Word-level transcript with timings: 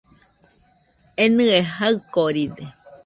Enɨe 1.23 1.57
jaɨkoride 1.75 2.65